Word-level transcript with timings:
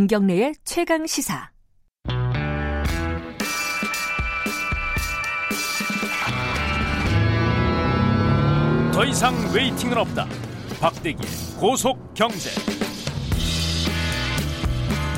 김경래의 0.00 0.54
최강 0.64 1.06
시사. 1.06 1.50
더 8.94 9.04
이상 9.04 9.34
웨이팅은 9.54 9.98
없다. 9.98 10.26
박대기의 10.80 11.30
고속 11.58 12.14
경제. 12.14 12.48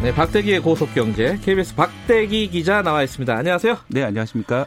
네, 0.03 0.13
박대기의 0.13 0.59
고속 0.59 0.93
경제 0.93 1.37
KBS 1.37 1.77
박대기 1.77 2.51
기자 2.51 2.83
나와 2.83 3.05
있습니다. 3.05 3.37
안녕하세요. 3.37 3.77
네, 3.89 4.03
안녕하십니까? 4.03 4.67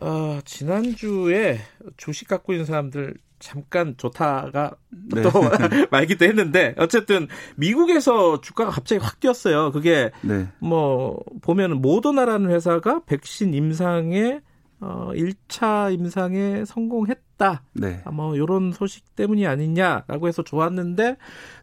어, 0.00 0.40
지난주에 0.44 1.60
주식 1.96 2.26
갖고 2.26 2.52
있는 2.52 2.66
사람들 2.66 3.14
잠깐 3.42 3.94
좋다가 3.96 4.76
네. 4.90 5.22
또 5.22 5.30
말기도 5.90 6.24
했는데 6.24 6.74
어쨌든 6.78 7.26
미국에서 7.56 8.40
주가가 8.40 8.70
갑자기 8.70 9.02
확 9.02 9.20
뛰었어요. 9.20 9.72
그게 9.72 10.10
네. 10.22 10.48
뭐 10.60 11.20
보면은 11.42 11.82
모더나라는 11.82 12.50
회사가 12.50 13.02
백신 13.04 13.52
임상에 13.52 14.40
어 14.80 15.10
1차 15.14 15.92
임상에 15.92 16.64
성공했다. 16.64 17.62
네. 17.74 18.02
아, 18.04 18.10
뭐 18.10 18.36
요런 18.36 18.72
소식 18.72 19.14
때문이 19.14 19.46
아니냐라고 19.46 20.26
해서 20.26 20.42
좋았는데 20.42 21.16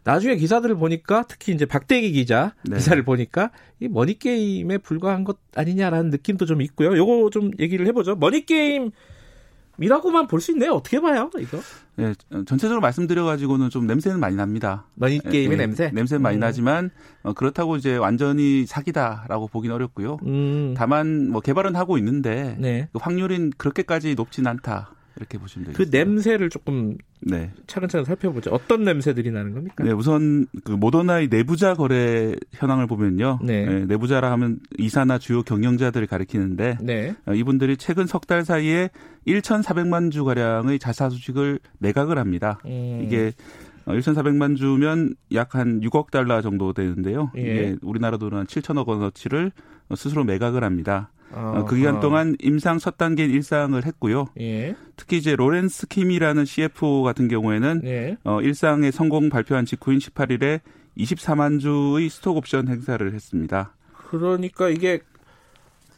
나중에 0.04 0.36
기사들을 0.36 0.74
보니까 0.76 1.24
특히 1.28 1.52
이제 1.52 1.66
박대기 1.66 2.12
기자 2.12 2.54
네. 2.64 2.76
기사를 2.76 3.02
보니까 3.04 3.50
이 3.78 3.88
머니 3.88 4.18
게임에 4.18 4.78
불과한 4.78 5.24
것 5.24 5.38
아니냐라는 5.54 6.10
느낌도 6.10 6.46
좀 6.46 6.62
있고요. 6.62 6.96
요거 6.96 7.30
좀 7.30 7.50
얘기를 7.58 7.86
해 7.86 7.92
보죠. 7.92 8.16
머니 8.16 8.46
게임 8.46 8.90
이라고만 9.80 10.26
볼 10.26 10.40
수 10.40 10.52
있네요. 10.52 10.72
어떻게 10.72 11.00
봐요, 11.00 11.30
이거? 11.38 11.58
네, 11.96 12.14
전체적으로 12.46 12.80
말씀드려가지고는 12.80 13.68
좀 13.70 13.86
냄새는 13.86 14.20
많이 14.20 14.36
납니다. 14.36 14.84
머니 14.94 15.18
게임의 15.20 15.56
네, 15.58 15.66
냄새. 15.66 15.90
냄새는 15.92 16.22
많이 16.22 16.36
음. 16.38 16.40
나지만 16.40 16.90
어, 17.22 17.32
그렇다고 17.34 17.76
이제 17.76 17.96
완전히 17.96 18.64
사기다라고 18.66 19.48
보기는 19.48 19.74
어렵고요. 19.74 20.18
음. 20.24 20.74
다만 20.76 21.30
뭐 21.30 21.40
개발은 21.40 21.76
하고 21.76 21.98
있는데 21.98 22.56
네. 22.58 22.88
그 22.92 22.98
확률은 23.00 23.50
그렇게까지 23.56 24.14
높진 24.14 24.46
않다 24.46 24.92
이렇게 25.20 25.38
보시면 25.38 25.72
그 25.72 25.84
되겠습니다. 25.84 25.98
냄새를 25.98 26.48
조금 26.50 26.96
네. 27.20 27.52
차근차근 27.66 28.04
살펴보죠. 28.06 28.50
어떤 28.50 28.82
냄새들이 28.84 29.30
나는 29.30 29.52
겁니까? 29.52 29.84
네, 29.84 29.92
우선 29.92 30.46
그 30.64 30.72
모더나의 30.72 31.28
내부자 31.28 31.74
거래 31.74 32.34
현황을 32.52 32.86
보면요. 32.86 33.38
네. 33.44 33.84
내부자라 33.84 34.32
하면 34.32 34.58
이사나 34.78 35.18
주요 35.18 35.42
경영자들을 35.42 36.06
가리키는데 36.06 36.78
네. 36.80 37.14
어, 37.26 37.34
이분들이 37.34 37.76
최근 37.76 38.06
석 38.06 38.20
달 38.26 38.44
사이에 38.44 38.90
1,400만 39.26 40.10
주 40.12 40.24
가량의 40.24 40.78
자사 40.78 41.08
주식을 41.08 41.58
매각을 41.78 42.16
합니다. 42.18 42.58
음. 42.64 43.02
이게 43.04 43.32
1,400만 43.86 44.56
주면 44.56 45.14
약 45.34 45.54
한 45.56 45.80
6억 45.80 46.10
달러 46.10 46.40
정도 46.42 46.72
되는데요. 46.72 47.32
예. 47.36 47.40
이게 47.40 47.76
우리나라 47.82 48.18
돈은 48.18 48.38
한 48.38 48.46
7천억 48.46 48.86
원어치를 48.86 49.50
스스로 49.96 50.22
매각을 50.24 50.62
합니다. 50.62 51.10
어, 51.32 51.64
그 51.66 51.74
아하. 51.74 51.76
기간 51.76 52.00
동안 52.00 52.36
임상 52.40 52.78
첫 52.78 52.96
단계인 52.96 53.30
일상을 53.30 53.84
했고요. 53.84 54.26
예. 54.40 54.74
특히 54.96 55.18
이제 55.18 55.36
로렌스 55.36 55.86
킴이라는 55.88 56.44
CFO 56.44 57.02
같은 57.02 57.28
경우에는 57.28 57.82
예. 57.84 58.16
어, 58.24 58.40
일상의 58.40 58.92
성공 58.92 59.28
발표한 59.28 59.64
직후인 59.64 59.98
18일에 59.98 60.60
24만 60.98 61.60
주의 61.60 62.08
스톡 62.08 62.36
옵션 62.36 62.68
행사를 62.68 63.12
했습니다. 63.12 63.74
그러니까 64.10 64.68
이게 64.68 65.00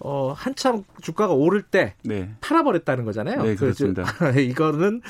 어 0.05 0.33
한참 0.33 0.83
주가가 1.01 1.33
오를 1.33 1.63
때 1.63 1.95
네. 2.03 2.29
팔아버렸다는 2.41 3.05
거잖아요. 3.05 3.43
네, 3.43 3.55
그, 3.55 3.61
그렇습니다. 3.61 4.05
이거는 4.37 5.01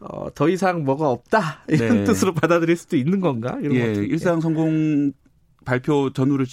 어, 0.00 0.28
더 0.34 0.48
이상 0.48 0.84
뭐가 0.84 1.10
없다 1.10 1.64
이런 1.66 1.98
네. 1.98 2.04
뜻으로 2.04 2.32
받아들일 2.32 2.76
수도 2.76 2.96
있는 2.96 3.20
건가? 3.20 3.58
이런 3.60 3.74
예, 3.74 3.94
일상 3.94 4.40
성공 4.40 5.12
발표 5.68 6.10
전후를 6.10 6.46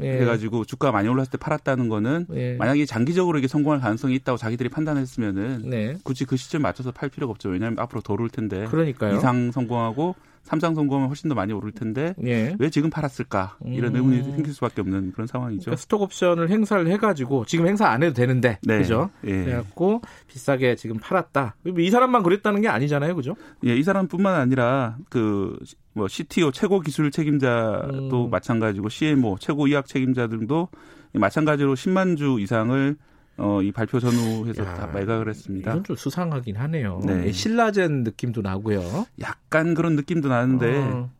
예. 0.00 0.20
해가지고 0.20 0.64
주가 0.64 0.92
많이 0.92 1.08
올랐을 1.08 1.30
때 1.32 1.38
팔았다는 1.38 1.88
거는 1.88 2.26
예. 2.34 2.54
만약에 2.54 2.86
장기적으로 2.86 3.36
이게 3.38 3.48
성공할 3.48 3.80
가능성이 3.80 4.14
있다고 4.14 4.38
자기들이 4.38 4.68
판단했으면은 4.68 5.68
네. 5.68 5.96
굳이 6.04 6.24
그 6.24 6.36
시점 6.36 6.62
맞춰서 6.62 6.92
팔 6.92 7.08
필요가 7.08 7.32
없죠. 7.32 7.48
왜냐하면 7.48 7.80
앞으로 7.80 8.00
더 8.00 8.12
오를 8.12 8.28
텐데 8.28 8.66
그러니까요. 8.66 9.16
이상 9.16 9.50
성공하고 9.50 10.14
성공하면 10.42 11.08
훨씬 11.08 11.28
더 11.28 11.34
많이 11.34 11.52
오를 11.52 11.72
텐데 11.72 12.14
예. 12.24 12.56
왜 12.58 12.70
지금 12.70 12.90
팔았을까 12.90 13.58
이런 13.66 13.94
음. 13.94 13.96
의문이 13.96 14.22
생길 14.34 14.52
수밖에 14.52 14.80
없는 14.80 15.12
그런 15.12 15.26
상황이죠. 15.26 15.66
그러니까 15.66 15.80
스톡 15.80 16.02
옵션을 16.02 16.50
행사를 16.50 16.84
해가지고 16.86 17.44
지금 17.44 17.66
행사 17.68 17.88
안 17.88 18.02
해도 18.02 18.14
되는데 18.14 18.58
네. 18.62 18.78
그죠? 18.78 19.10
예. 19.24 19.44
그래갖고 19.44 20.02
비싸게 20.26 20.76
지금 20.76 20.98
팔았다. 20.98 21.56
이 21.78 21.90
사람만 21.90 22.22
그랬다는 22.22 22.60
게 22.60 22.68
아니잖아요, 22.68 23.14
그죠? 23.14 23.36
예, 23.64 23.76
이 23.76 23.82
사람뿐만 23.82 24.34
아니라 24.34 24.96
그 25.08 25.56
뭐 25.92 26.08
CTO 26.08 26.52
최고 26.52 26.80
기술 26.80 27.10
책임자도 27.10 28.24
음. 28.26 28.30
마찬가지고 28.30 28.88
CMO 28.88 29.38
최고 29.40 29.66
의학 29.66 29.86
책임자 29.86 30.28
등도 30.28 30.68
마찬가지로 31.12 31.74
10만 31.74 32.16
주 32.16 32.38
이상을 32.40 32.96
어, 33.42 33.62
이 33.62 33.72
발표 33.72 33.98
전후해서 34.00 34.64
야, 34.64 34.74
다 34.74 34.86
매각을 34.88 35.28
했습니다. 35.28 35.70
이건 35.70 35.84
좀 35.84 35.96
수상하긴 35.96 36.56
하네요. 36.56 37.00
네. 37.06 37.24
예, 37.26 37.32
신라젠 37.32 38.04
느낌도 38.04 38.42
나고요. 38.42 39.06
약간 39.20 39.74
그런 39.74 39.96
느낌도 39.96 40.28
나는데 40.28 40.78
어. 40.78 41.10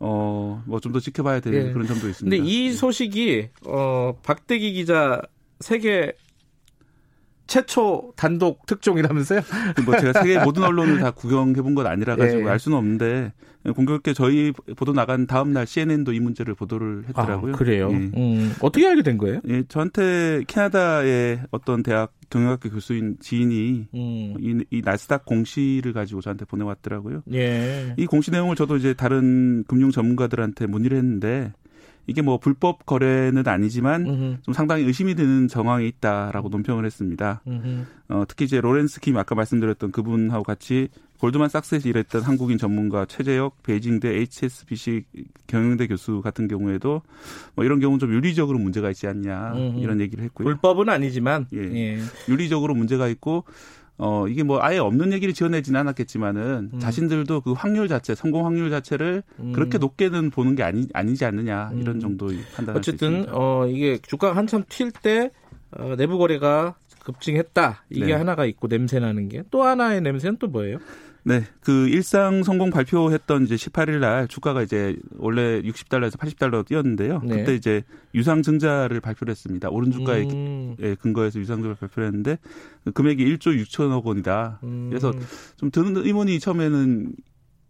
어, 0.00 0.62
뭐 0.66 0.78
좀 0.80 0.92
더 0.92 1.00
지켜봐야 1.00 1.40
될 1.40 1.54
예. 1.54 1.72
그런 1.72 1.86
점도 1.86 2.08
있습니다. 2.08 2.36
근데 2.36 2.48
이 2.50 2.72
소식이 2.72 3.48
어 3.66 4.14
박대기 4.22 4.72
기자 4.74 5.22
세계 5.60 6.12
최초 7.46 8.12
단독 8.16 8.64
특종이라면서요? 8.66 9.40
뭐 9.84 9.98
제가 9.98 10.20
세계 10.22 10.38
모든 10.42 10.64
언론을 10.64 10.98
다 11.00 11.10
구경해 11.10 11.60
본 11.62 11.74
건 11.74 11.86
아니라 11.86 12.16
가지고 12.16 12.44
예. 12.46 12.48
알 12.50 12.58
수는 12.58 12.76
없는데 12.78 13.32
공교롭게 13.72 14.12
저희 14.12 14.52
보도 14.76 14.92
나간 14.92 15.26
다음 15.26 15.52
날 15.52 15.66
CNN도 15.66 16.12
이 16.12 16.20
문제를 16.20 16.54
보도를 16.54 17.04
했더라고요. 17.08 17.54
아, 17.54 17.56
그래요. 17.56 17.88
예. 17.92 17.96
음, 17.96 18.52
어떻게 18.60 18.86
알게 18.86 19.02
된 19.02 19.16
거예요? 19.16 19.40
예, 19.48 19.64
저한테 19.68 20.44
캐나다의 20.46 21.40
어떤 21.50 21.82
대학 21.82 22.12
경영학교 22.30 22.70
교수인 22.70 23.16
지인이 23.20 23.86
음, 23.94 24.34
이, 24.40 24.64
이 24.70 24.82
나스닥 24.84 25.24
공시를 25.24 25.92
가지고 25.92 26.20
저한테 26.20 26.44
보내왔더라고요. 26.44 27.22
예. 27.32 27.94
이 27.96 28.06
공시 28.06 28.30
내용을 28.30 28.56
저도 28.56 28.76
이제 28.76 28.92
다른 28.92 29.64
금융 29.64 29.90
전문가들한테 29.90 30.66
문의를 30.66 30.98
했는데 30.98 31.52
이게 32.06 32.22
뭐 32.22 32.38
불법 32.38 32.86
거래는 32.86 33.46
아니지만 33.46 34.06
음흠, 34.06 34.36
좀 34.42 34.54
상당히 34.54 34.84
의심이 34.84 35.14
드는 35.14 35.48
정황이 35.48 35.86
있다라고 35.88 36.48
논평을 36.48 36.84
했습니다. 36.84 37.42
음흠. 37.46 37.84
어, 38.08 38.24
특히 38.28 38.44
이제 38.44 38.60
로렌스 38.60 39.00
킴 39.00 39.16
아까 39.16 39.34
말씀드렸던 39.34 39.92
그분하고 39.92 40.44
같이 40.44 40.88
골드만삭스에서 41.20 41.88
일했던 41.88 42.22
한국인 42.22 42.58
전문가 42.58 43.06
최재혁 43.06 43.62
베이징대 43.62 44.08
HSBC 44.08 45.04
경영대 45.46 45.86
교수 45.86 46.20
같은 46.20 46.48
경우에도 46.48 47.02
뭐 47.54 47.64
이런 47.64 47.80
경우는 47.80 47.98
좀 47.98 48.12
윤리적으로 48.12 48.58
문제가 48.58 48.90
있지 48.90 49.06
않냐 49.06 49.54
음흠. 49.54 49.78
이런 49.78 50.00
얘기를 50.00 50.22
했고요. 50.24 50.44
불법은 50.44 50.88
아니지만 50.88 51.46
예. 51.54 51.60
예. 51.60 51.98
윤리적으로 52.28 52.74
문제가 52.74 53.08
있고 53.08 53.44
어 53.96 54.26
이게 54.28 54.42
뭐 54.42 54.58
아예 54.60 54.78
없는 54.78 55.12
얘기를 55.12 55.32
지어내지는 55.32 55.78
않았겠지만은 55.80 56.70
음. 56.74 56.78
자신들도 56.80 57.42
그 57.42 57.52
확률 57.52 57.86
자체 57.88 58.14
성공 58.14 58.44
확률 58.46 58.70
자체를 58.70 59.22
음. 59.38 59.52
그렇게 59.52 59.78
높게는 59.78 60.30
보는 60.30 60.56
게 60.56 60.62
아니 60.64 60.88
아니지 60.92 61.24
않느냐 61.24 61.70
이런 61.78 61.96
음. 61.96 62.00
정도의 62.00 62.38
판단을 62.56 62.82
수 62.82 62.90
어쨌든. 62.90 63.26
어 63.30 63.66
이게 63.68 63.98
주가가 63.98 64.36
한참 64.36 64.64
튈 64.68 64.90
때 64.90 65.30
어, 65.76 65.94
내부 65.96 66.18
거래가 66.18 66.76
급증했다. 67.04 67.84
이게 67.90 68.06
네. 68.06 68.12
하나가 68.12 68.46
있고 68.46 68.68
냄새 68.68 68.98
나는 68.98 69.28
게 69.28 69.42
또 69.50 69.62
하나의 69.62 70.00
냄새는 70.00 70.38
또 70.38 70.46
뭐예요? 70.48 70.78
네, 71.26 71.42
그 71.60 71.88
일상 71.88 72.42
성공 72.42 72.70
발표했던 72.70 73.44
이제 73.44 73.54
18일 73.54 73.98
날 73.98 74.28
주가가 74.28 74.62
이제 74.62 74.94
원래 75.16 75.62
60달러에서 75.62 76.18
80달러 76.18 76.66
뛰었는데요. 76.66 77.22
네. 77.24 77.38
그때 77.38 77.54
이제 77.54 77.82
유상 78.14 78.42
증자를 78.42 79.00
발표를 79.00 79.30
했습니다. 79.30 79.70
오른 79.70 79.90
주가에 79.90 80.24
음, 80.24 80.76
예, 80.80 80.94
근거해서 80.94 81.40
유상 81.40 81.56
증자를 81.56 81.76
발표를 81.76 82.08
했는데 82.08 82.38
그 82.84 82.92
금액이 82.92 83.24
1조 83.24 83.58
6천억 83.64 84.04
원이다. 84.04 84.60
음. 84.64 84.88
그래서 84.90 85.12
좀 85.56 85.70
드는 85.70 85.96
의문이 86.04 86.38
처음에는 86.40 87.14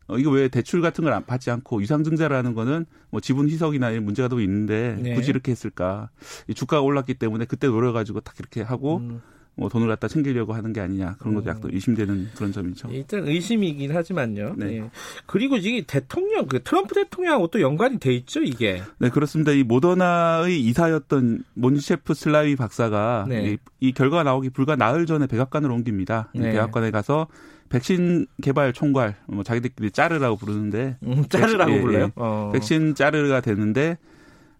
어, 0.06 0.18
이거 0.18 0.30
왜 0.30 0.48
대출 0.48 0.82
같은 0.82 1.04
걸안 1.04 1.24
받지 1.24 1.50
않고 1.50 1.80
유상증자라는 1.80 2.54
거는 2.54 2.86
뭐 3.10 3.20
지분 3.20 3.48
희석이나 3.48 3.90
이런 3.90 4.04
문제가 4.04 4.28
더 4.28 4.40
있는데 4.40 4.98
네. 5.00 5.14
굳이 5.14 5.30
이렇게 5.30 5.52
했을까? 5.52 6.10
이 6.48 6.54
주가가 6.54 6.82
올랐기 6.82 7.14
때문에 7.14 7.46
그때 7.46 7.68
노려가지고 7.68 8.20
딱 8.20 8.34
이렇게 8.38 8.62
하고 8.62 8.98
음. 8.98 9.22
뭐 9.56 9.68
돈을 9.68 9.86
갖다 9.86 10.08
챙기려고 10.08 10.52
하는 10.52 10.72
게 10.72 10.80
아니냐 10.80 11.16
그런 11.18 11.34
것도 11.34 11.46
음. 11.46 11.48
약간 11.48 11.70
의심되는 11.72 12.30
그런 12.34 12.52
점이죠. 12.52 12.88
일단 12.90 13.26
의심이긴 13.26 13.94
하지만요. 13.94 14.54
네. 14.56 14.78
예. 14.78 14.90
그리고 15.26 15.56
이게 15.56 15.82
대통령, 15.86 16.46
그 16.46 16.62
트럼프 16.62 16.94
대통령하고 16.94 17.48
또 17.48 17.60
연관이 17.60 17.98
돼 17.98 18.12
있죠, 18.14 18.42
이게. 18.42 18.82
네 18.98 19.10
그렇습니다. 19.10 19.52
이 19.52 19.62
모더나의 19.62 20.60
이사였던 20.60 21.44
몬셰프 21.54 22.14
슬라위 22.14 22.56
박사가 22.56 23.26
네. 23.28 23.52
이, 23.52 23.58
이 23.80 23.92
결과가 23.92 24.24
나오기 24.24 24.50
불과 24.50 24.74
나흘 24.74 25.06
전에 25.06 25.26
백악관을 25.26 25.70
옮깁니다. 25.70 26.30
이 26.34 26.40
네. 26.40 26.52
백악관에 26.52 26.90
가서 26.90 27.28
백신 27.68 28.26
개발 28.42 28.72
총괄 28.72 29.16
뭐 29.26 29.42
자기들끼리 29.42 29.90
짜르라고 29.90 30.36
부르는데 30.36 30.96
음, 31.04 31.24
자르라고 31.28 31.72
예, 31.72 31.80
불러요. 31.80 32.04
예. 32.04 32.12
어. 32.16 32.50
백신 32.52 32.94
짜르가 32.94 33.40
되는데 33.40 33.98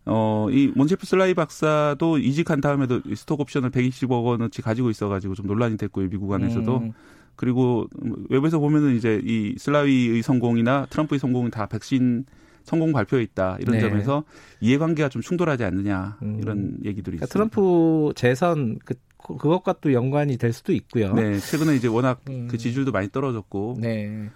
어, 0.06 0.48
이 0.50 0.70
몬체프 0.74 1.06
슬라이 1.06 1.34
박사도 1.34 2.18
이직한 2.18 2.60
다음에도 2.60 3.00
이 3.06 3.14
스톡 3.14 3.40
옵션을 3.40 3.70
120억 3.70 4.24
원어치 4.24 4.60
가지고 4.62 4.90
있어가지고 4.90 5.34
좀 5.34 5.46
논란이 5.46 5.76
됐고요, 5.76 6.08
미국 6.08 6.32
안에서도. 6.32 6.76
음. 6.78 6.92
그리고 7.36 7.88
외부에서 8.28 8.58
보면은 8.58 8.94
이제 8.94 9.20
이 9.24 9.54
슬라위의 9.58 10.22
성공이나 10.22 10.86
트럼프의 10.90 11.18
성공은 11.18 11.50
다 11.50 11.66
백신 11.66 12.26
성공 12.62 12.92
발표에 12.92 13.22
있다 13.22 13.58
이런 13.60 13.76
네. 13.76 13.80
점에서 13.80 14.24
이해관계가 14.60 15.08
좀 15.10 15.20
충돌하지 15.20 15.64
않느냐 15.64 16.16
음. 16.22 16.38
이런 16.40 16.78
얘기들이 16.84 17.16
그러니까 17.16 17.24
있습니다. 17.24 17.32
트럼프 17.32 18.12
재선 18.14 18.78
그 18.84 18.94
그것과 19.24 19.76
또 19.80 19.92
연관이 19.92 20.36
될 20.36 20.52
수도 20.52 20.72
있고요. 20.72 21.14
네, 21.14 21.38
최근에 21.38 21.74
이제 21.76 21.88
워낙 21.88 22.20
음. 22.28 22.46
그 22.50 22.58
지지율도 22.58 22.92
많이 22.92 23.08
떨어졌고 23.10 23.78
네. 23.80 24.28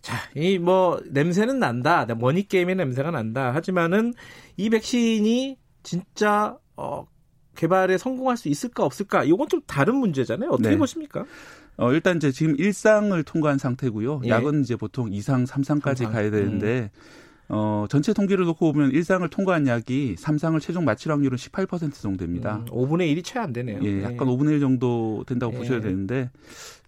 자, 0.00 0.16
이 0.34 0.58
뭐 0.58 1.00
냄새는 1.10 1.58
난다. 1.58 2.06
머니 2.18 2.46
게임의 2.48 2.76
냄새가 2.76 3.10
난다. 3.10 3.52
하지만은 3.54 4.14
이 4.56 4.70
백신이 4.70 5.56
진짜 5.82 6.56
어 6.76 7.06
개발에 7.56 7.98
성공할 7.98 8.36
수 8.36 8.48
있을까 8.48 8.84
없을까? 8.84 9.24
이건 9.24 9.48
좀 9.48 9.60
다른 9.66 9.96
문제잖아요. 9.96 10.50
어떻게 10.50 10.70
네. 10.70 10.76
보십니까? 10.76 11.24
어, 11.78 11.92
일단 11.92 12.16
이제 12.16 12.30
지금 12.32 12.54
일상을 12.56 13.22
통과한 13.24 13.58
상태고요. 13.58 14.22
예. 14.24 14.28
약은 14.28 14.62
이제 14.62 14.76
보통 14.76 15.10
2상, 15.10 15.46
3상까지 15.46 15.98
삼상. 15.98 16.06
음. 16.08 16.12
가야 16.12 16.30
되는데 16.30 16.90
어, 17.48 17.86
전체 17.88 18.12
통계를 18.12 18.44
놓고 18.46 18.72
보면 18.72 18.90
일상을 18.90 19.26
통과한 19.28 19.66
약이 19.68 20.16
3상을 20.18 20.60
최종 20.60 20.84
마칠 20.84 21.12
확률은 21.12 21.36
18% 21.38 21.92
정도 21.94 22.18
됩니다. 22.24 22.56
음, 22.56 22.64
5분의 22.66 23.14
1이 23.14 23.24
채 23.24 23.38
안 23.38 23.52
되네요. 23.52 23.78
예, 23.84 24.02
약간 24.02 24.26
5분의 24.26 24.52
1 24.54 24.60
정도 24.60 25.22
된다고 25.26 25.52
예. 25.54 25.58
보셔야 25.58 25.80
되는데 25.80 26.30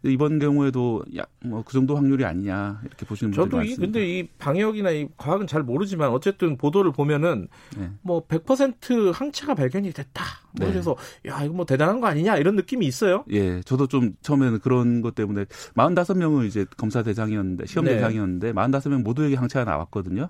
이번 0.02 0.38
경우에도 0.38 1.04
뭐그 1.44 1.72
정도 1.72 1.96
확률이 1.96 2.24
아니냐 2.24 2.80
이렇게 2.84 3.06
보시는 3.06 3.32
분들이 3.32 3.50
저도 3.50 3.56
이 3.56 3.68
많습니다. 3.68 3.80
근데 3.80 4.06
이 4.06 4.28
방역이나 4.38 4.90
이 4.90 5.08
과학은 5.16 5.46
잘 5.46 5.62
모르지만 5.62 6.10
어쨌든 6.10 6.56
보도를 6.56 6.92
보면은 6.92 7.48
네. 7.76 7.90
뭐100% 8.04 9.12
항체가 9.12 9.54
발견이 9.54 9.92
됐다. 9.92 10.24
뭐 10.52 10.66
네. 10.66 10.72
그래서 10.72 10.96
야 11.26 11.42
이거 11.42 11.54
뭐 11.54 11.64
대단한 11.66 12.00
거 12.00 12.06
아니냐 12.06 12.36
이런 12.36 12.54
느낌이 12.56 12.86
있어요. 12.86 13.24
예, 13.30 13.60
저도 13.62 13.86
좀 13.86 14.14
처음에는 14.22 14.60
그런 14.60 15.00
것 15.00 15.14
때문에 15.14 15.44
45명은 15.74 16.46
이제 16.46 16.64
검사 16.76 17.02
대상이었는데 17.02 17.66
시험 17.66 17.84
네. 17.84 17.94
대상이었는데 17.94 18.52
45명 18.52 19.02
모두에게 19.02 19.36
항체가 19.36 19.64
나왔거든요. 19.64 20.28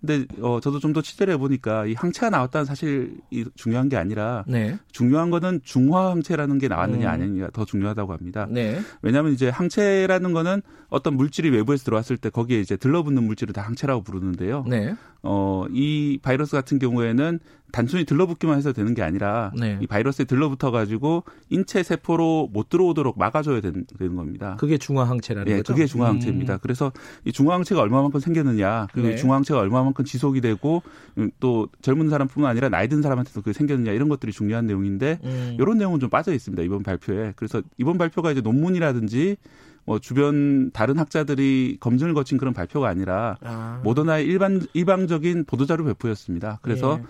근데 0.00 0.26
어 0.40 0.58
저도 0.60 0.78
좀 0.80 0.92
더 0.92 1.00
취재를 1.00 1.32
해보니까 1.34 1.86
이 1.86 1.94
항체가 1.94 2.28
나왔다는 2.28 2.66
사실이 2.66 3.46
중요한 3.54 3.88
게 3.88 3.96
아니라 3.96 4.44
네. 4.46 4.78
중요한 4.90 5.30
거는 5.30 5.60
중화 5.64 6.10
항체라는 6.10 6.58
게 6.58 6.68
나왔느냐 6.68 7.08
음. 7.08 7.12
아니냐 7.12 7.48
더 7.54 7.64
중요하다고 7.64 8.12
합니다. 8.12 8.46
네. 8.50 8.78
왜냐하면 9.02 9.32
이제 9.32 9.48
항체라는 9.48 10.32
거는 10.32 10.62
어떤 10.88 11.16
물질이 11.16 11.50
외부에서 11.50 11.84
들어왔을 11.84 12.16
때 12.16 12.30
거기에 12.30 12.60
이제 12.60 12.76
들러붙는 12.76 13.24
물질을 13.24 13.52
다 13.52 13.62
항체라고 13.62 14.02
부르는데요. 14.02 14.64
네. 14.68 14.94
어, 15.22 15.66
이 15.70 16.18
바이러스 16.22 16.52
같은 16.52 16.78
경우에는 16.78 17.38
단순히 17.72 18.04
들러붙기만 18.04 18.56
해서 18.58 18.72
되는 18.72 18.94
게 18.94 19.02
아니라 19.02 19.50
네. 19.58 19.78
이 19.80 19.86
바이러스에 19.86 20.26
들러붙어 20.26 20.70
가지고 20.70 21.24
인체 21.48 21.82
세포로 21.82 22.50
못 22.52 22.68
들어오도록 22.68 23.18
막아줘야 23.18 23.60
되는, 23.60 23.86
되는 23.98 24.14
겁니다. 24.14 24.56
그게 24.60 24.78
중화 24.78 25.04
항체라는 25.04 25.50
예, 25.50 25.56
거죠. 25.56 25.72
그게 25.72 25.86
중화항체입니다. 25.86 26.54
음. 26.54 26.58
그래서 26.62 26.92
이 27.24 27.32
중화항체가 27.32 27.80
얼마만큼 27.80 28.20
생겼느냐, 28.20 28.88
그리고 28.92 29.08
네. 29.08 29.14
이 29.14 29.16
중화항체가 29.16 29.58
얼마만큼 29.58 30.04
지속이 30.04 30.40
되고 30.42 30.82
음, 31.18 31.30
또 31.40 31.68
젊은 31.80 32.10
사람뿐만 32.10 32.50
아니라 32.50 32.68
나이 32.68 32.88
든 32.88 33.02
사람한테도 33.02 33.40
그게 33.40 33.52
생겼느냐 33.52 33.92
이런 33.92 34.08
것들이 34.08 34.32
중요한 34.32 34.66
내용인데 34.66 35.18
음. 35.24 35.56
이런 35.58 35.78
내용은 35.78 35.98
좀 35.98 36.10
빠져 36.10 36.32
있습니다 36.32 36.62
이번 36.62 36.82
발표에. 36.82 37.32
그래서 37.36 37.62
이번 37.78 37.96
발표가 37.96 38.30
이제 38.30 38.42
논문이라든지 38.42 39.36
뭐 39.84 39.98
주변 39.98 40.70
다른 40.70 40.98
학자들이 40.98 41.78
검증을 41.80 42.14
거친 42.14 42.38
그런 42.38 42.54
발표가 42.54 42.88
아니라 42.88 43.36
아. 43.42 43.80
모더나의 43.82 44.26
일반 44.26 44.60
일방적인 44.74 45.44
보도자료 45.44 45.84
배포였습니다. 45.84 46.60
그래서 46.62 47.00
예. 47.00 47.04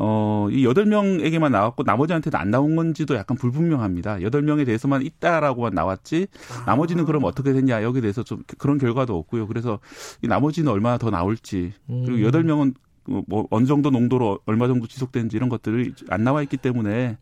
어, 0.00 0.46
이 0.52 0.64
여덟 0.64 0.86
명에게만 0.86 1.50
나왔고 1.50 1.82
나머지한테는 1.82 2.38
안 2.38 2.52
나온 2.52 2.76
건지도 2.76 3.16
약간 3.16 3.36
불분명합니다. 3.36 4.22
여덟 4.22 4.42
명에 4.42 4.64
대해서만 4.64 5.02
있다라고만 5.02 5.74
나왔지 5.74 6.28
나머지는 6.66 7.04
그럼 7.04 7.24
어떻게 7.24 7.52
됐냐 7.52 7.82
여기에 7.82 8.02
대해서 8.02 8.22
좀 8.22 8.44
그런 8.58 8.78
결과도 8.78 9.16
없고요. 9.18 9.48
그래서 9.48 9.80
이 10.22 10.28
나머지는 10.28 10.70
얼마나 10.70 10.98
더 10.98 11.10
나올지 11.10 11.72
그리고 11.88 12.12
음. 12.12 12.22
여덟 12.22 12.44
명은 12.44 12.74
뭐 13.26 13.48
어느 13.50 13.66
정도 13.66 13.90
농도로 13.90 14.38
얼마 14.46 14.68
정도 14.68 14.86
지속되는지 14.86 15.36
이런 15.36 15.48
것들이 15.48 15.92
안 16.10 16.22
나와 16.22 16.42
있기 16.42 16.58
때문에 16.58 17.16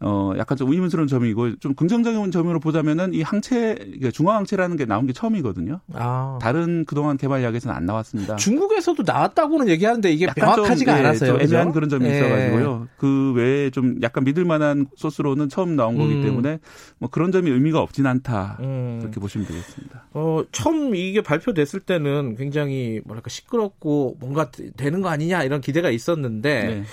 어 0.00 0.32
약간 0.38 0.56
좀 0.56 0.70
의문스러운 0.72 1.08
점이고 1.08 1.56
좀 1.56 1.74
긍정적인 1.74 2.30
점으로 2.30 2.60
보자면은 2.60 3.14
이 3.14 3.22
항체 3.22 3.74
그러니까 3.74 4.10
중화항체라는 4.12 4.76
게 4.76 4.84
나온 4.84 5.06
게 5.06 5.12
처음이거든요. 5.12 5.80
아. 5.94 6.38
다른 6.40 6.84
그동안 6.84 7.16
개발 7.16 7.42
약에서는 7.42 7.74
안 7.74 7.84
나왔습니다. 7.84 8.36
중국에서도 8.36 9.02
나왔다고는 9.04 9.68
얘기하는데 9.68 10.10
이게 10.12 10.28
명확하지가 10.36 10.92
좀, 10.92 11.02
예, 11.02 11.06
않았어요. 11.06 11.32
좀 11.32 11.40
애매한? 11.40 11.72
그런 11.72 11.88
점이 11.88 12.06
예. 12.06 12.16
있어가지고요. 12.16 12.88
그 12.96 13.32
외에 13.32 13.70
좀 13.70 13.98
약간 14.02 14.22
믿을 14.24 14.44
만한 14.44 14.86
소스로는 14.96 15.48
처음 15.48 15.74
나온 15.74 15.96
거기 15.98 16.14
음. 16.14 16.22
때문에 16.22 16.58
뭐 16.98 17.10
그런 17.10 17.32
점이 17.32 17.50
의미가 17.50 17.80
없진 17.80 18.06
않다. 18.06 18.58
음. 18.60 18.98
그렇게 19.00 19.18
보시면 19.18 19.48
되겠습니다. 19.48 20.04
어, 20.12 20.42
처음 20.52 20.94
이게 20.94 21.22
발표됐을 21.22 21.80
때는 21.80 22.36
굉장히 22.36 23.00
뭐랄까 23.04 23.30
시끄럽고 23.30 24.16
뭔가 24.20 24.50
되는 24.76 25.02
거 25.02 25.08
아니냐 25.08 25.42
이런 25.42 25.60
기대가 25.60 25.90
있었는데 25.90 26.62
네. 26.64 26.84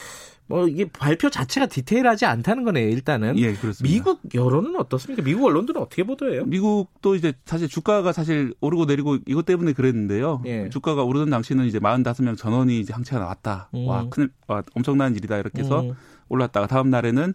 뭐 0.47 0.67
이게 0.67 0.85
발표 0.85 1.29
자체가 1.29 1.65
디테일하지 1.65 2.25
않다는 2.25 2.63
거네요. 2.63 2.87
일단은 2.89 3.37
예, 3.37 3.53
그렇습니다. 3.53 3.93
미국 3.93 4.21
여론은 4.33 4.75
어떻습니까? 4.75 5.23
미국 5.23 5.45
언론들은 5.45 5.81
어떻게 5.81 6.03
보도해요? 6.03 6.45
미국도 6.45 7.15
이제 7.15 7.33
사실 7.45 7.67
주가가 7.67 8.11
사실 8.13 8.53
오르고 8.61 8.85
내리고 8.85 9.17
이것 9.25 9.45
때문에 9.45 9.73
그랬는데요. 9.73 10.43
예. 10.45 10.69
주가가 10.69 11.03
오르던 11.03 11.29
당시는 11.31 11.65
이제 11.65 11.79
45명 11.79 12.37
전원이 12.37 12.79
이제 12.79 12.93
항체가 12.93 13.19
나왔다. 13.19 13.69
음. 13.73 13.87
와, 13.87 14.07
큰, 14.09 14.29
와, 14.47 14.61
엄청난 14.75 15.15
일이다. 15.15 15.37
이렇게 15.37 15.61
해서 15.61 15.81
음. 15.81 15.93
올랐다가 16.29 16.67
다음 16.67 16.91
날에는 16.91 17.33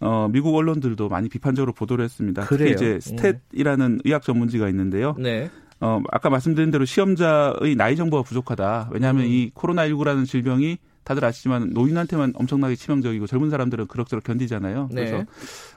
어, 0.00 0.28
미국 0.30 0.54
언론들도 0.54 1.08
많이 1.08 1.28
비판적으로 1.28 1.72
보도를 1.72 2.04
했습니다. 2.04 2.44
그래요? 2.44 2.74
특히 2.76 2.98
이제 2.98 2.98
스탯이라는 2.98 4.00
의학 4.04 4.22
전문지가 4.22 4.68
있는데요. 4.68 5.14
네. 5.18 5.48
어, 5.80 6.02
아까 6.10 6.28
말씀드린 6.28 6.70
대로 6.70 6.84
시험자의 6.84 7.76
나이 7.76 7.96
정보가 7.96 8.22
부족하다. 8.24 8.90
왜냐하면 8.92 9.24
음. 9.24 9.30
이 9.30 9.50
코로나19라는 9.54 10.26
질병이 10.26 10.78
다들 11.04 11.24
아시지만 11.24 11.70
노인한테만 11.70 12.32
엄청나게 12.36 12.76
치명적이고 12.76 13.26
젊은 13.26 13.50
사람들은 13.50 13.86
그럭저럭 13.88 14.24
견디잖아요. 14.24 14.88
네. 14.92 14.94
그래서 14.94 15.24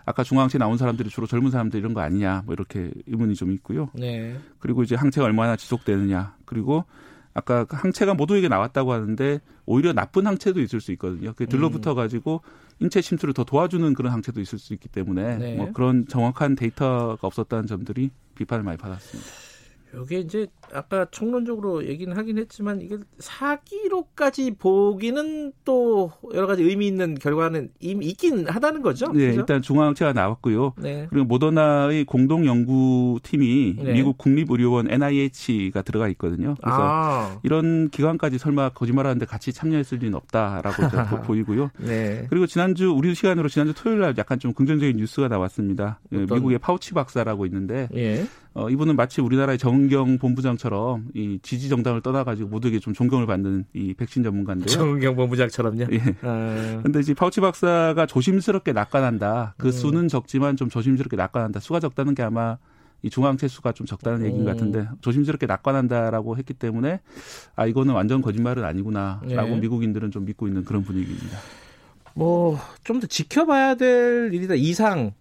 아까 0.05 0.23
중앙체 0.23 0.57
나온 0.57 0.77
사람들이 0.77 1.09
주로 1.09 1.25
젊은 1.27 1.51
사람들 1.51 1.79
이런 1.79 1.93
거 1.93 2.01
아니냐 2.01 2.43
뭐 2.45 2.53
이렇게 2.53 2.91
의문이 3.07 3.35
좀 3.35 3.51
있고요. 3.51 3.89
네. 3.93 4.37
그리고 4.59 4.83
이제 4.83 4.95
항체가 4.95 5.25
얼마나 5.25 5.55
지속되느냐. 5.55 6.35
그리고 6.45 6.85
아까 7.33 7.65
그 7.65 7.75
항체가 7.75 8.13
모두에게 8.13 8.47
나왔다고 8.47 8.93
하는데 8.93 9.41
오히려 9.65 9.93
나쁜 9.93 10.25
항체도 10.25 10.61
있을 10.61 10.79
수 10.79 10.91
있거든요. 10.93 11.33
그게 11.33 11.45
들러붙어 11.45 11.93
가지고 11.93 12.41
인체 12.79 13.01
침투를 13.01 13.33
더 13.33 13.43
도와주는 13.43 13.93
그런 13.93 14.13
항체도 14.13 14.39
있을 14.41 14.59
수 14.59 14.73
있기 14.73 14.87
때문에 14.87 15.37
네. 15.37 15.55
뭐 15.55 15.71
그런 15.73 16.07
정확한 16.07 16.55
데이터가 16.55 17.17
없었다는 17.21 17.67
점들이 17.67 18.11
비판을 18.35 18.63
많이 18.63 18.77
받았습니다. 18.77 19.29
이게 20.03 20.19
이제 20.19 20.47
아까 20.73 21.05
총론적으로 21.09 21.85
얘기는 21.85 22.15
하긴 22.15 22.37
했지만 22.37 22.81
이게 22.81 22.97
사기로까지 23.19 24.51
보기는 24.51 25.53
또 25.63 26.11
여러 26.33 26.47
가지 26.47 26.63
의미 26.63 26.87
있는 26.87 27.15
결과는 27.15 27.69
이미 27.79 28.07
있긴 28.07 28.47
하다는 28.47 28.81
거죠. 28.81 29.11
네, 29.13 29.27
그죠? 29.27 29.39
일단 29.41 29.61
중화항체가 29.61 30.13
나왔고요. 30.13 30.73
네. 30.77 31.07
그리고 31.09 31.25
모더나의 31.25 32.03
공동 32.05 32.45
연구팀이 32.45 33.75
네. 33.83 33.93
미국 33.93 34.17
국립의료원 34.17 34.89
NIH가 34.91 35.81
들어가 35.81 36.07
있거든요. 36.09 36.55
그래서 36.61 36.77
아, 36.81 37.39
이런 37.43 37.89
기관까지 37.89 38.37
설마 38.37 38.69
거짓말하는데 38.69 39.25
같이 39.25 39.53
참여했을 39.53 39.99
리는 39.99 40.13
없다라고 40.15 40.83
보- 41.09 41.21
보이고요. 41.23 41.71
네. 41.79 42.27
그리고 42.29 42.47
지난주 42.47 42.91
우리 42.91 43.15
시간으로 43.15 43.47
지난주 43.49 43.73
토요일 43.73 43.99
날 44.01 44.15
약간 44.17 44.39
좀 44.39 44.53
긍정적인 44.53 44.97
뉴스가 44.97 45.27
나왔습니다. 45.27 45.99
예, 46.11 46.23
어떤? 46.23 46.37
미국의 46.37 46.59
파우치 46.59 46.93
박사라고 46.93 47.45
있는데 47.45 47.87
예. 47.95 48.25
어, 48.55 48.69
이분은 48.69 48.95
마치 48.95 49.19
우리나라의 49.19 49.57
정은경 49.57 50.17
본부장처럼 50.17 51.09
이 51.13 51.39
지지 51.43 51.67
정당을 51.67 51.99
떠나가지고 52.01 52.47
모두에게 52.47 52.79
좀 52.79 52.93
존경을 52.93 53.27
받는 53.27 53.65
이 53.73 53.93
백신 53.93 54.23
전문가인데요. 54.23 54.67
정경 54.67 55.17
본부장처럼요. 55.17 55.87
예. 55.91 55.99
아, 56.21 56.79
근데 56.81 57.01
이제 57.01 57.13
파우치 57.13 57.41
박사가 57.41 58.05
조심스럽게 58.05 58.71
낙관한다. 58.71 59.55
그 59.57 59.67
음. 59.67 59.71
수는 59.71 60.07
적지만 60.07 60.55
좀 60.55 60.69
조심스럽게 60.69 61.17
낙관한다. 61.17 61.59
수가 61.59 61.81
적다는 61.81 62.15
게 62.15 62.23
아마 62.23 62.57
이 63.01 63.09
중앙체 63.09 63.49
수가 63.49 63.73
좀 63.73 63.85
적다는 63.85 64.25
얘기인 64.25 64.45
것 64.45 64.51
음. 64.51 64.53
같은데 64.55 64.87
조심스럽게 65.01 65.47
낙관한다라고 65.47 66.37
했기 66.37 66.53
때문에 66.53 67.01
아 67.57 67.65
이거는 67.67 67.93
완전 67.93 68.21
거짓말은 68.21 68.63
아니구나라고 68.63 69.49
네. 69.49 69.59
미국인들은 69.59 70.11
좀 70.11 70.23
믿고 70.23 70.47
있는 70.47 70.63
그런 70.63 70.81
분위기입니다. 70.83 71.37
뭐 72.15 72.57
좀 72.85 73.01
더 73.01 73.07
지켜봐야 73.07 73.75
될 73.75 74.33
일이다. 74.33 74.55
이상 74.55 75.11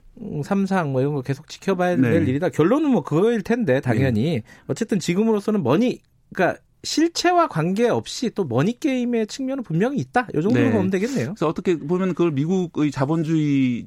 삼상 0.45 0.93
뭐 0.93 1.01
이런 1.01 1.15
거 1.15 1.23
계속 1.23 1.49
지켜봐야 1.49 1.97
될 1.97 2.25
네. 2.25 2.31
일이다. 2.31 2.49
결론은 2.51 2.91
뭐 2.91 3.03
그거일 3.03 3.43
텐데 3.43 3.81
당연히 3.81 4.43
어쨌든 4.67 4.99
지금으로서는 4.99 5.63
머니 5.63 6.01
그러니까 6.33 6.61
실체와 6.83 7.49
관계없이 7.49 8.31
또 8.31 8.45
머니 8.45 8.79
게임의 8.79 9.27
측면은 9.27 9.63
분명히 9.65 9.99
있다. 9.99 10.29
이 10.31 10.41
정도로 10.41 10.67
네. 10.67 10.71
보면 10.71 10.91
되겠네요. 10.91 11.27
그래서 11.29 11.49
어떻게 11.49 11.79
보면 11.79 12.11
그걸 12.11 12.31
미국의 12.33 12.91
자본주의 12.91 13.87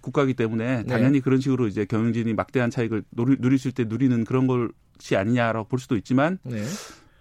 국가이기 0.00 0.34
때문에 0.34 0.82
네. 0.82 0.86
당연히 0.86 1.20
그런 1.20 1.40
식으로 1.40 1.66
이제 1.66 1.84
경영진이 1.84 2.34
막대한 2.34 2.70
차익을 2.70 3.04
누리, 3.12 3.36
누리실 3.40 3.72
때 3.72 3.84
누리는 3.84 4.24
그런 4.24 4.46
것이 4.46 5.16
아니냐라고 5.16 5.68
볼 5.68 5.78
수도 5.78 5.96
있지만 5.96 6.38
네. 6.44 6.62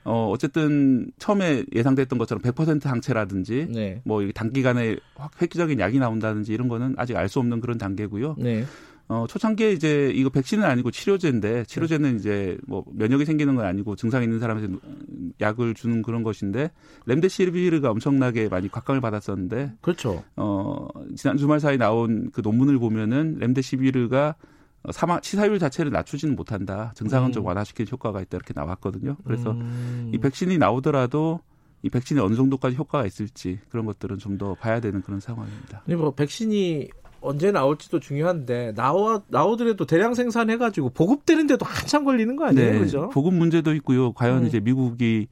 어 0.06 0.30
어쨌든 0.32 1.12
처음에 1.18 1.66
예상됐던 1.74 2.18
것처럼 2.20 2.42
100% 2.42 2.86
항체라든지 2.86 3.68
네. 3.72 4.02
뭐 4.06 4.26
단기간에 4.34 4.96
확 5.16 5.32
획기적인 5.42 5.80
약이 5.80 6.00
나온다든지 6.00 6.54
이런 6.54 6.68
거는 6.68 6.96
아직 6.98 7.18
알 7.18 7.28
수 7.28 7.40
없는 7.40 7.60
그런 7.60 7.78
단계고요. 7.80 8.36
네. 8.38 8.66
어, 9.08 9.26
초창기에 9.28 9.72
이제 9.72 10.12
이거 10.16 10.30
백신은 10.30 10.64
아니고 10.64 10.90
치료제인데 10.90 11.66
치료제는 11.66 12.18
이제 12.18 12.58
뭐 12.66 12.84
면역이 12.92 13.26
생기는 13.26 13.56
건 13.56 13.66
아니고 13.66 13.96
증상 13.96 14.24
있는 14.24 14.40
사람한테 14.40 14.80
약을 15.42 15.76
주는 15.76 16.02
그런 16.02 16.24
것인데 16.24 16.72
렘데시비르가 17.06 17.92
엄청나게 17.92 18.50
많이 18.50 18.68
곽강을 18.68 19.02
받았었는데 19.02 19.74
그렇죠. 19.82 20.24
어, 20.36 20.88
지난 21.16 21.38
주말 21.38 21.60
사이 21.60 21.78
나온 21.78 22.32
그 22.32 22.42
논문을 22.42 22.80
보면은 22.80 23.38
렘데시비르가 23.40 24.36
사망 24.92 25.22
치사율 25.22 25.60
자체를 25.60 25.92
낮추지는 25.92 26.36
못한다. 26.36 26.92
증상은 26.96 27.30
음. 27.30 27.32
좀 27.32 27.46
완화시키는 27.46 27.88
효과가 27.92 28.22
있다 28.22 28.38
이렇게 28.38 28.54
나왔거든요. 28.56 29.18
그래서 29.26 29.52
음. 29.52 30.12
이 30.14 30.18
백신이 30.18 30.58
나오더라도 30.58 31.40
이 31.84 31.90
백신이 31.90 32.20
어느 32.20 32.36
정도까지 32.36 32.76
효과가 32.76 33.06
있을지 33.06 33.60
그런 33.70 33.86
것들은 33.86 34.18
좀 34.18 34.38
더 34.38 34.54
봐야 34.56 34.80
되는 34.80 35.02
그런 35.02 35.20
상황입니다. 35.20 35.82
근데 35.86 35.96
뭐 35.96 36.12
백신이 36.12 36.90
언제 37.22 37.52
나올지도 37.52 38.00
중요한데 38.00 38.74
나와 38.76 39.22
나오더라도 39.30 39.86
대량 39.86 40.14
생산해 40.14 40.58
가지고 40.58 40.90
보급되는데도 40.90 41.66
한참 41.66 42.04
걸리는 42.06 42.36
거 42.36 42.46
아니에요, 42.46 42.80
그죠? 42.80 43.10
보급 43.10 43.34
문제도 43.34 43.74
있고요. 43.76 44.12
과연 44.14 44.44
음. 44.44 44.48
이제 44.48 44.60
미국이 44.60 45.28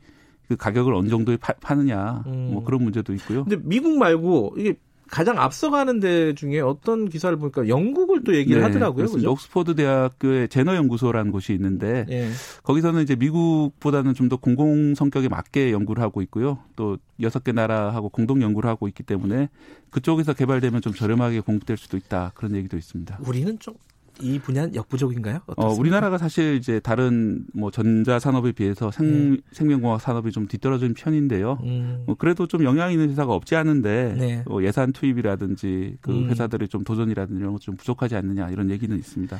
그 0.47 0.55
가격을 0.55 0.93
어느 0.93 1.09
정도에 1.09 1.37
파, 1.37 1.53
파느냐 1.53 2.23
음. 2.27 2.51
뭐 2.53 2.63
그런 2.63 2.83
문제도 2.83 3.13
있고요. 3.13 3.43
근데 3.45 3.57
미국 3.63 3.97
말고 3.97 4.55
이게 4.57 4.75
가장 5.13 5.37
앞서가는 5.37 5.99
데 5.99 6.33
중에 6.33 6.59
어떤 6.59 7.07
기사를 7.07 7.37
보니까 7.37 7.67
영국을 7.67 8.23
또 8.23 8.35
얘기를 8.35 8.61
네, 8.61 8.65
하더라고요. 8.67 9.05
그죠? 9.05 9.31
옥스퍼드 9.31 9.75
대학교의 9.75 10.49
제너 10.49 10.75
연구소라는 10.75 11.31
곳이 11.31 11.53
있는데 11.53 12.07
예. 12.09 12.31
거기서는 12.63 13.03
이제 13.03 13.15
미국보다는 13.15 14.15
좀 14.15 14.23
더 14.23 14.37
공공 14.37 14.95
성격에 14.95 15.27
맞게 15.27 15.71
연구를 15.73 16.01
하고 16.01 16.21
있고요. 16.21 16.57
또 16.77 16.97
여섯 17.21 17.43
개 17.43 17.51
나라하고 17.51 18.07
공동 18.07 18.41
연구를 18.41 18.69
하고 18.69 18.87
있기 18.87 19.03
때문에 19.03 19.49
그쪽에서 19.91 20.33
개발되면 20.33 20.81
좀 20.81 20.93
저렴하게 20.93 21.41
공급될 21.41 21.75
수도 21.77 21.97
있다 21.97 22.31
그런 22.33 22.55
얘기도 22.55 22.77
있습니다. 22.77 23.19
우리는 23.27 23.59
좀 23.59 23.75
이 24.21 24.37
분야는 24.37 24.75
역부족인가요? 24.75 25.37
어, 25.37 25.41
어떻습니까? 25.47 25.79
우리나라가 25.79 26.17
사실 26.19 26.55
이제 26.55 26.79
다른 26.79 27.45
뭐 27.53 27.71
전자 27.71 28.19
산업에 28.19 28.51
비해서 28.51 28.91
생, 28.91 29.37
생명공학 29.51 29.99
산업이 29.99 30.31
좀 30.31 30.47
뒤떨어진 30.47 30.93
편인데요. 30.93 31.57
음, 31.63 32.03
뭐 32.05 32.15
그래도 32.15 32.45
좀 32.45 32.63
영향 32.63 32.91
있는 32.91 33.09
회사가 33.09 33.33
없지 33.33 33.55
않은데 33.55 34.15
네. 34.17 34.43
뭐 34.45 34.63
예산 34.63 34.93
투입이라든지 34.93 35.97
그 36.01 36.11
음. 36.11 36.29
회사들의 36.29 36.67
좀 36.67 36.83
도전이라든지 36.83 37.39
이런 37.39 37.53
것 37.53 37.63
좀 37.63 37.77
부족하지 37.77 38.15
않느냐 38.17 38.49
이런 38.49 38.69
얘기는 38.69 38.95
있습니다. 38.95 39.39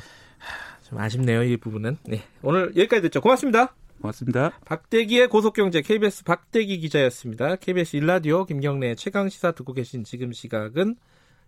좀 0.82 0.98
아쉽네요, 0.98 1.42
이 1.44 1.56
부분은. 1.58 1.98
네. 2.06 2.22
오늘 2.42 2.68
여기까지 2.76 3.02
듣죠. 3.02 3.20
고맙습니다. 3.20 3.74
고맙습니다. 4.00 4.52
박대기의 4.64 5.28
고속경제 5.28 5.82
KBS 5.82 6.24
박대기 6.24 6.78
기자였습니다. 6.78 7.56
KBS 7.56 7.96
일라디오 7.96 8.44
김경래 8.44 8.94
최강 8.94 9.28
시사 9.28 9.52
듣고 9.52 9.72
계신 9.74 10.04
지금 10.04 10.32
시각은 10.32 10.96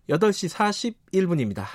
8시 0.09 0.49
41분입니다. 1.11 1.65